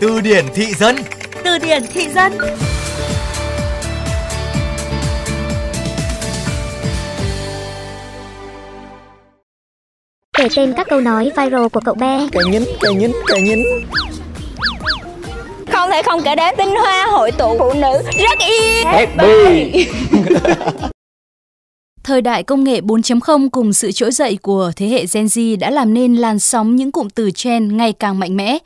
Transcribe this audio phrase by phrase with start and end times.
[0.00, 0.96] Từ điển thị dân.
[1.44, 2.32] Từ điển thị dân.
[10.38, 12.28] Kể tên các câu nói viral của cậu bé.
[12.32, 13.58] Cà nhín, cà nhín, cà nhín.
[15.72, 19.86] Không thể không kể đến tinh hoa hội tụ phụ nữ rất yêu Happy.
[22.04, 25.70] Thời đại công nghệ 4.0 cùng sự trỗi dậy của thế hệ Gen Z đã
[25.70, 28.58] làm nên làn sóng những cụm từ trend ngày càng mạnh mẽ.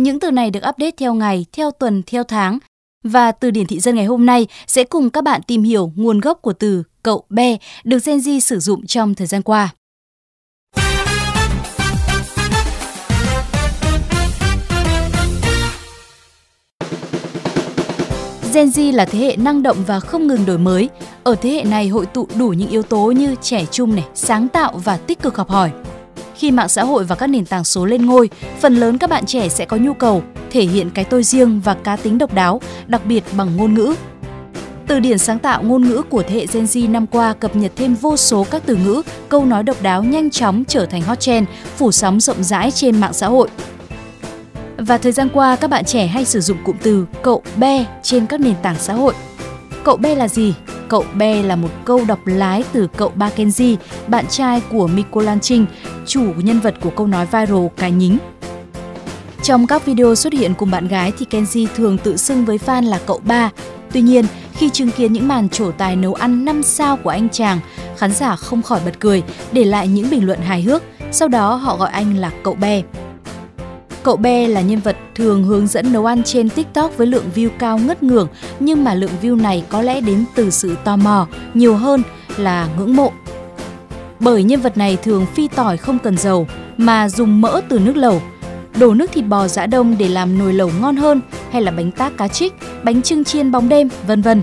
[0.00, 2.58] Những từ này được update theo ngày, theo tuần, theo tháng.
[3.04, 6.20] Và từ điển thị dân ngày hôm nay sẽ cùng các bạn tìm hiểu nguồn
[6.20, 9.68] gốc của từ cậu be được Gen Z sử dụng trong thời gian qua.
[18.54, 20.88] Gen Z là thế hệ năng động và không ngừng đổi mới.
[21.24, 24.48] Ở thế hệ này hội tụ đủ những yếu tố như trẻ trung này, sáng
[24.48, 25.70] tạo và tích cực học hỏi.
[26.40, 28.28] Khi mạng xã hội và các nền tảng số lên ngôi,
[28.60, 31.74] phần lớn các bạn trẻ sẽ có nhu cầu thể hiện cái tôi riêng và
[31.74, 33.94] cá tính độc đáo, đặc biệt bằng ngôn ngữ.
[34.86, 37.72] Từ điển sáng tạo ngôn ngữ của thế hệ Gen Z năm qua cập nhật
[37.76, 41.20] thêm vô số các từ ngữ, câu nói độc đáo nhanh chóng trở thành hot
[41.20, 43.48] trend, phủ sóng rộng rãi trên mạng xã hội.
[44.76, 48.26] Và thời gian qua các bạn trẻ hay sử dụng cụm từ cậu be trên
[48.26, 49.14] các nền tảng xã hội.
[49.84, 50.54] Cậu be là gì?
[50.88, 55.22] Cậu be là một câu đọc lái từ cậu ba Kenji, bạn trai của Miko
[55.42, 55.66] Trinh,
[56.10, 58.18] chủ nhân vật của câu nói viral cái nhính.
[59.42, 62.84] Trong các video xuất hiện cùng bạn gái thì Kenji thường tự xưng với fan
[62.88, 63.50] là cậu ba.
[63.92, 67.28] Tuy nhiên, khi chứng kiến những màn trổ tài nấu ăn 5 sao của anh
[67.28, 67.60] chàng,
[67.96, 71.54] khán giả không khỏi bật cười, để lại những bình luận hài hước, sau đó
[71.54, 72.82] họ gọi anh là cậu be.
[74.02, 77.48] Cậu Be là nhân vật thường hướng dẫn nấu ăn trên TikTok với lượng view
[77.58, 78.28] cao ngất ngưởng,
[78.60, 82.02] nhưng mà lượng view này có lẽ đến từ sự tò mò nhiều hơn
[82.36, 83.12] là ngưỡng mộ.
[84.20, 87.96] Bởi nhân vật này thường phi tỏi không cần dầu mà dùng mỡ từ nước
[87.96, 88.22] lẩu,
[88.78, 91.90] đổ nước thịt bò giã đông để làm nồi lẩu ngon hơn hay là bánh
[91.90, 92.54] tác cá trích,
[92.84, 94.42] bánh trưng chiên bóng đêm, vân vân.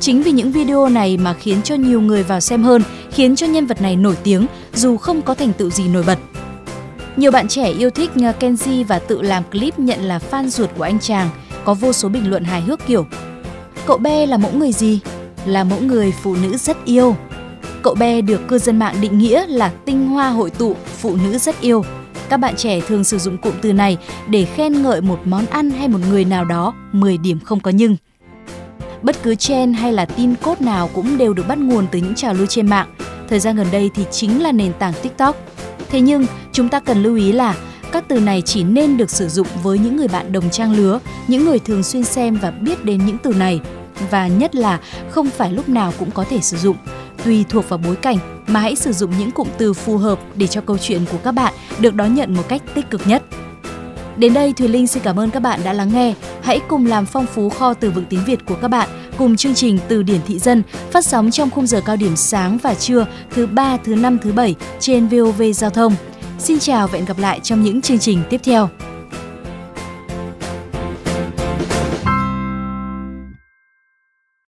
[0.00, 3.46] Chính vì những video này mà khiến cho nhiều người vào xem hơn, khiến cho
[3.46, 6.18] nhân vật này nổi tiếng dù không có thành tựu gì nổi bật.
[7.16, 10.82] Nhiều bạn trẻ yêu thích Kenji và tự làm clip nhận là fan ruột của
[10.82, 11.28] anh chàng,
[11.64, 13.06] có vô số bình luận hài hước kiểu
[13.86, 15.00] Cậu bé là mẫu người gì?
[15.46, 17.16] Là mẫu người phụ nữ rất yêu.
[17.82, 21.38] Cậu bé được cư dân mạng định nghĩa là tinh hoa hội tụ phụ nữ
[21.38, 21.84] rất yêu.
[22.28, 23.98] Các bạn trẻ thường sử dụng cụm từ này
[24.28, 27.70] để khen ngợi một món ăn hay một người nào đó 10 điểm không có
[27.70, 27.96] nhưng.
[29.02, 32.14] Bất cứ trend hay là tin cốt nào cũng đều được bắt nguồn từ những
[32.14, 32.94] trào lưu trên mạng.
[33.28, 35.36] Thời gian gần đây thì chính là nền tảng TikTok.
[35.90, 37.56] Thế nhưng, chúng ta cần lưu ý là
[37.92, 41.00] các từ này chỉ nên được sử dụng với những người bạn đồng trang lứa,
[41.28, 43.60] những người thường xuyên xem và biết đến những từ này.
[44.10, 46.76] Và nhất là không phải lúc nào cũng có thể sử dụng.
[47.24, 50.46] Tùy thuộc vào bối cảnh mà hãy sử dụng những cụm từ phù hợp để
[50.46, 53.22] cho câu chuyện của các bạn được đón nhận một cách tích cực nhất.
[54.16, 56.14] Đến đây Thùy Linh xin cảm ơn các bạn đã lắng nghe.
[56.42, 58.88] Hãy cùng làm phong phú kho từ vựng tiếng Việt của các bạn
[59.18, 62.58] cùng chương trình Từ điển thị dân phát sóng trong khung giờ cao điểm sáng
[62.58, 65.94] và trưa thứ ba, thứ năm, thứ bảy trên VOV Giao thông.
[66.38, 68.68] Xin chào và hẹn gặp lại trong những chương trình tiếp theo.